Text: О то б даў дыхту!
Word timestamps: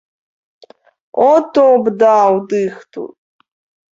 О 1.25 1.27
то 1.57 1.65
б 1.83 1.93
даў 2.05 2.39
дыхту! 2.53 3.01